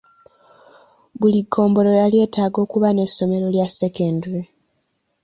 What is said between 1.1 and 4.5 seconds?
Buli ggombolola lyetaaga okuba n'essomero lya ssekendule.